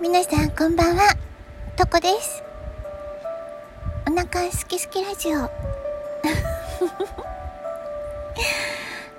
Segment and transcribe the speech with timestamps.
[0.00, 1.16] 皆さんこんばんは。
[1.74, 2.44] とこです。
[4.08, 5.40] お腹すきすきラジオ。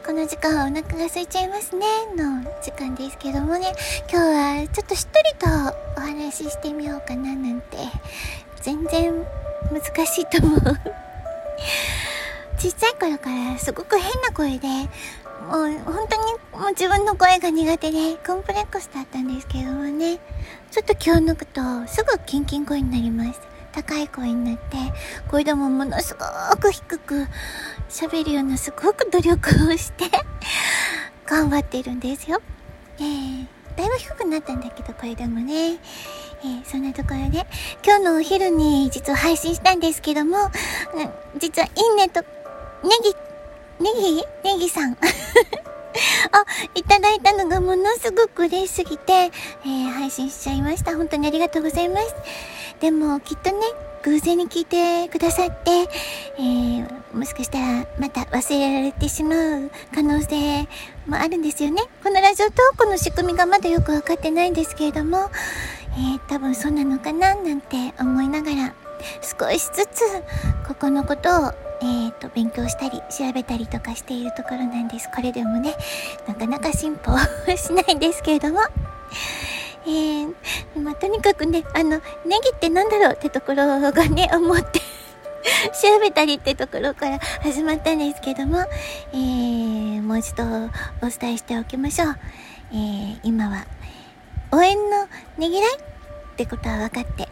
[0.05, 1.85] この時間はお腹が空いちゃいますね。
[2.15, 3.75] の時間ですけどもね。
[4.09, 5.47] 今日はちょっとしっとりと
[5.97, 7.77] お話ししてみようかななんて。
[8.61, 9.13] 全然
[9.73, 10.59] 難しいと思う。
[12.57, 14.67] 小さい頃からすごく変な声で
[15.49, 20.19] もう本当にもう自分の声が苦手でコンプレックスだったんですけどもね。
[20.71, 23.41] ちょっと気を抜くとすぐキンキン声になります。
[23.71, 24.77] 高い声になって
[25.29, 27.27] 声でもものすごく低く
[27.87, 30.05] 喋るようなすごく努力をして
[31.25, 32.41] 頑張ってるんですよ。
[32.99, 33.45] えー、
[33.77, 35.79] だいぶ低くなったんだけどこれでもね。
[36.41, 37.45] えー、そんなところで、
[37.85, 40.37] 今日のお昼に実は配信したんですけども、
[41.37, 43.13] 実は、いいねと、ネギ
[43.83, 44.97] ネギネギさん。
[46.31, 50.95] あ、いただいたのがものすごく嬉しすぎて、えー、配信しちゃいました。
[50.95, 52.15] 本当にありがとうございます。
[52.79, 53.59] でも、きっとね、
[54.03, 55.71] 偶然に聞いてくださって、
[56.37, 60.67] えー、もしかしたらまた忘れられてしまう可能性
[61.05, 61.81] もあるんですよね。
[62.01, 65.29] このラジオトークの仕組みがまだよくわかってないんですけれども、
[65.97, 68.73] えー、多分そうなのかななんて思いながら、
[69.21, 70.01] 少しずつ
[70.67, 75.09] ここのことをえっ、ー、と、勉強したり、調べたりとかしているところなんです。
[75.15, 75.75] これでもね、
[76.27, 77.17] なかなか進歩
[77.55, 78.59] しないんですけれども。
[79.85, 80.35] えー、
[80.81, 84.79] まあ、とにかくね、あの、ネギってなんだろうってところがね、思って
[85.81, 88.59] 調べたりってところから始まったんですけども、
[89.13, 92.15] えー、もう一度お伝えしておきましょう。
[92.71, 93.65] えー、今は、
[94.51, 95.07] 応援の
[95.37, 95.79] ねぎらいっ
[96.35, 97.29] てことは分かって、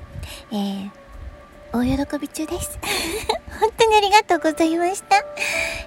[0.51, 0.89] えー、
[1.71, 2.79] 大喜び中です。
[3.59, 5.17] 本当にありがとうございました。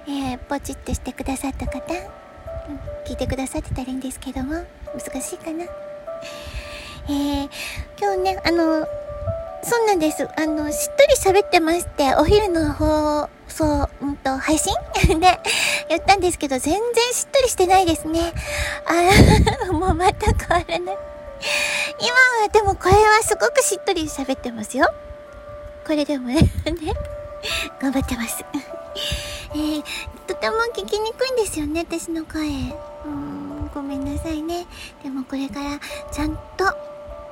[0.07, 5.65] えー、ポチッとしてくださった方、うん、聞いてくださってたらいいんですけども、難しいかな。
[7.07, 7.49] えー、
[7.99, 8.87] 今日ね、あの、
[9.63, 10.27] そうなんです。
[10.37, 14.73] あの、しっとり喋ってまして、お昼の放送、うんと、配信？
[15.19, 15.39] で
[15.89, 18.33] 言ったんですけど、全然しっとりしてないですね。
[18.85, 20.97] あ もうまた変わらない。
[21.99, 24.91] 今はでもこれはすごくしっとり喋ってますよ。
[25.91, 26.39] これでも ね、
[27.81, 28.45] 頑張ってます。
[29.53, 29.83] えー、
[30.25, 32.47] とても聞きにくいんですよね、私の声。
[33.03, 34.67] うん、ごめんなさいね。
[35.03, 35.77] でもこれから
[36.09, 36.63] ちゃんと、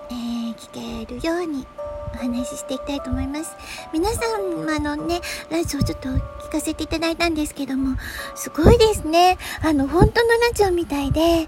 [0.10, 1.66] えー、聞けるように
[2.14, 3.56] お話ししていきたいと思います。
[3.94, 7.96] 皆さん、あのね、ラジオちょっと聞かせていただいたんですけども、
[8.36, 9.38] すごいですね。
[9.64, 11.48] あの、本当のラジオみたいで、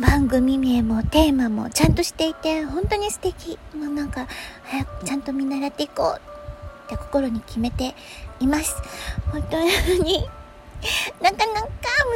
[0.00, 3.58] 番組名もテーマもちゃんとしていて、本当に素敵。
[3.74, 4.28] もうなんか、
[4.64, 6.20] 早くちゃんと見習っていこう
[6.86, 7.94] って心に決めて
[8.40, 8.76] います。
[9.32, 10.28] 本当に
[11.20, 11.68] なかなか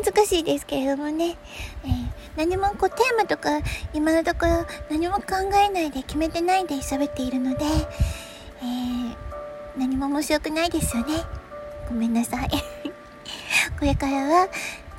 [0.04, 1.36] 難しいですけれどもね。
[1.84, 3.60] えー、何もこうテーマとか
[3.92, 5.22] 今のところ何も考
[5.54, 9.16] えないで決めてないで喋っているので、えー、
[9.76, 11.24] 何も面白くないですよね。
[11.88, 12.48] ごめんなさい。
[13.78, 14.48] これからは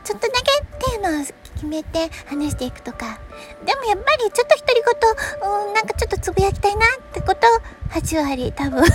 [0.04, 1.26] ちょっとだけテーマを
[1.64, 3.22] 決めて話していくとか。
[3.66, 4.82] でもやっぱりちょっと独り
[5.42, 7.48] 言、うん、なんかちょっとつぶやきたいなってこと、
[7.92, 8.84] 8割多分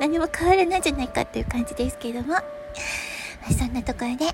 [0.00, 2.36] 何も変わらないじゃないかっていう感じですけども。
[3.56, 4.26] そんなところで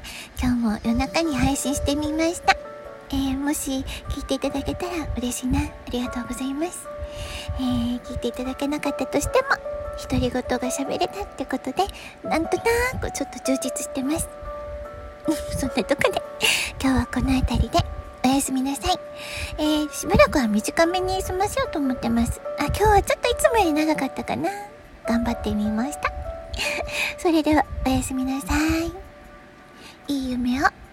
[0.43, 2.57] 今日も夜中に配信してみました。
[3.11, 5.61] えー、もし聞いていただけたら嬉しいな。
[5.61, 6.89] ありがとうございます。
[7.59, 9.49] えー、聞いていただけなかったとしても、
[10.03, 11.85] 独り言が喋れたってことで、
[12.25, 12.65] なんとな
[13.01, 14.29] くちょっと充実してます。
[15.59, 16.23] そんなとこで、
[16.81, 17.79] 今日はこの辺りで、
[18.25, 18.99] おやすみなさい。
[19.59, 22.41] えー、しばらくは短めに済ませようと思ってます。
[22.59, 24.51] あ、今日はちょっといつもより長かったかな。
[25.07, 26.13] 頑張ってみました。
[27.19, 28.47] それでは、おやすみなさ
[30.09, 30.13] い。
[30.13, 30.86] いい夢を。